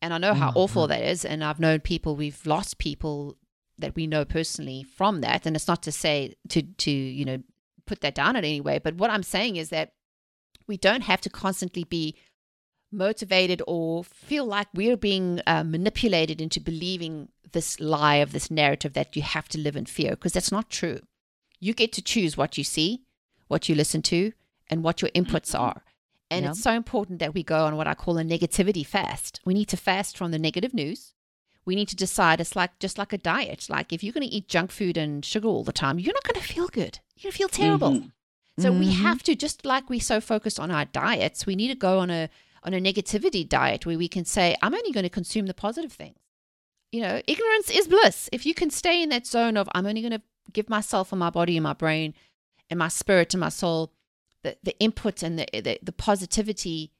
[0.00, 1.24] and I know how Oh, awful that is.
[1.24, 3.36] And I've known people, we've lost people
[3.76, 5.46] that we know personally from that.
[5.46, 7.42] And it's not to say to to you know
[7.86, 9.92] put that down in any way, but what I'm saying is that
[10.66, 12.14] we don't have to constantly be
[12.90, 18.92] motivated or feel like we're being uh, manipulated into believing this lie of this narrative
[18.94, 21.00] that you have to live in fear because that's not true.
[21.60, 23.02] You get to choose what you see,
[23.48, 24.32] what you listen to,
[24.68, 25.82] and what your inputs are.
[26.30, 29.40] And it's so important that we go on what I call a negativity fast.
[29.46, 31.14] We need to fast from the negative news.
[31.64, 33.66] We need to decide it's like just like a diet.
[33.70, 36.24] Like if you're going to eat junk food and sugar all the time, you're not
[36.24, 37.00] going to feel good.
[37.16, 37.90] You're going to feel terrible.
[37.92, 38.12] Mhm.
[38.58, 39.02] So we Mhm.
[39.02, 42.10] have to just like we so focused on our diets, we need to go on
[42.10, 42.28] a
[42.62, 45.92] on a negativity diet where we can say, I'm only going to consume the positive
[45.92, 46.16] things.
[46.92, 48.28] You know, ignorance is bliss.
[48.32, 51.18] If you can stay in that zone of I'm only going to give myself and
[51.18, 52.14] my body and my brain
[52.70, 53.92] and my spirit and my soul
[54.42, 56.92] the, the input and the, the the positivity,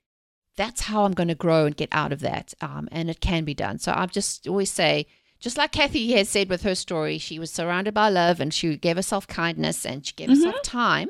[0.56, 2.52] that's how I'm going to grow and get out of that.
[2.60, 3.78] Um, and it can be done.
[3.78, 5.06] So I just always say,
[5.38, 8.76] just like Kathy has said with her story, she was surrounded by love and she
[8.76, 11.08] gave herself kindness and she gave herself time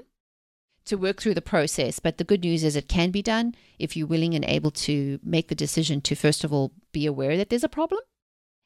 [0.89, 1.99] to work through the process.
[2.01, 5.18] But the good news is it can be done if you're willing and able to
[5.22, 8.01] make the decision to first of all be aware that there's a problem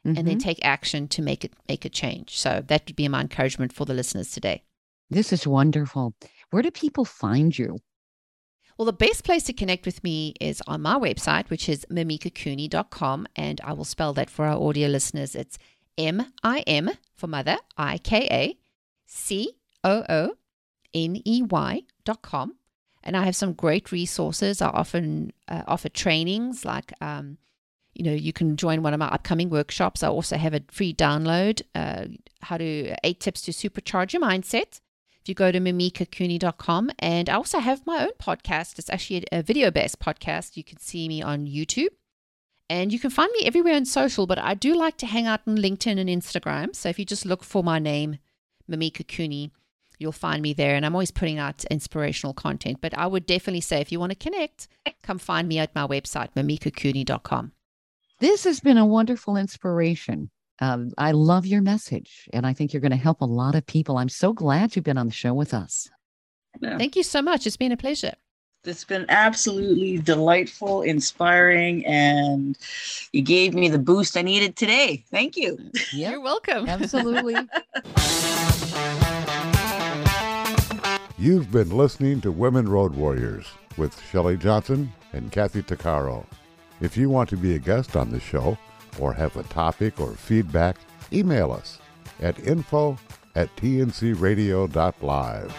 [0.05, 0.43] and then Mhm.
[0.43, 2.37] take action to make it make a change.
[2.37, 4.63] So that would be my encouragement for the listeners today.
[5.11, 6.15] This is wonderful.
[6.51, 7.79] Where do people find you?
[8.77, 13.27] Well, the best place to connect with me is on my website, which is mimikacooney.com.
[13.37, 15.35] And I will spell that for our audio listeners.
[15.35, 15.59] It's
[15.99, 18.59] M I M for mother, I K A
[19.07, 19.53] C
[19.85, 20.35] O O
[20.95, 21.83] N E Y
[22.23, 22.57] com.
[23.03, 24.63] And I have some great resources.
[24.63, 27.39] I often uh, offer trainings like, um,
[27.95, 30.03] you know, you can join one of my upcoming workshops.
[30.03, 32.07] I also have a free download, uh,
[32.41, 34.81] how to eight tips to supercharge your mindset
[35.21, 36.91] if you go to mimikacooney.com.
[36.99, 38.79] And I also have my own podcast.
[38.79, 40.57] It's actually a, a video based podcast.
[40.57, 41.91] You can see me on YouTube.
[42.71, 45.41] And you can find me everywhere on social, but I do like to hang out
[45.47, 46.75] on LinkedIn and Instagram.
[46.75, 48.19] So if you just look for my name,
[48.71, 49.53] Mimika Cooney,
[50.03, 50.75] you'll find me there.
[50.75, 52.79] And I'm always putting out inspirational content.
[52.83, 54.69] But I would definitely say if you want to connect,
[55.03, 57.53] come find me at my website, mimikacooney.com.
[58.21, 60.31] This has been a wonderful inspiration.
[60.61, 63.67] Um, I love your message, and I think you're going to help a lot of
[63.67, 63.99] people.
[63.99, 65.91] I'm so glad you've been on the show with us.
[66.61, 66.79] Yeah.
[66.79, 67.47] Thank you so much.
[67.47, 68.13] It's been a pleasure.
[68.65, 72.57] It's been absolutely delightful, inspiring, and
[73.13, 75.05] you gave me the boost I needed today.
[75.11, 75.59] Thank you.
[75.91, 76.69] You're welcome.
[76.69, 77.35] absolutely.
[81.23, 83.47] You've been listening to Women Road Warriors
[83.77, 86.27] with Shelley Johnson and Kathy Tuccaro.
[86.81, 88.59] If you want to be a guest on the show
[88.99, 90.79] or have a topic or feedback,
[91.13, 91.79] email us
[92.19, 92.99] at info
[93.37, 95.53] at tncradio.live.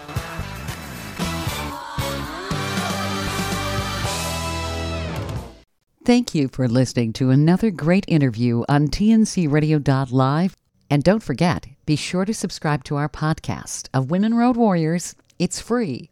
[6.03, 10.57] Thank you for listening to another great interview on TNCRadio.live.
[10.89, 15.16] And don't forget, be sure to subscribe to our podcast of Women Road Warriors.
[15.40, 16.12] It's free.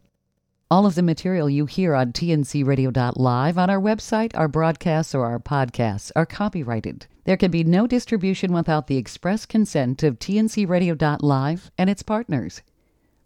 [0.70, 5.38] All of the material you hear on tncradio.live, on our website, our broadcasts, or our
[5.38, 7.06] podcasts are copyrighted.
[7.24, 12.62] There can be no distribution without the express consent of tncradio.live and its partners.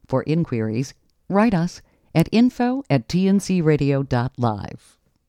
[0.09, 0.93] For inquiries,
[1.29, 1.83] write us
[2.15, 4.96] at info at tncradio.live.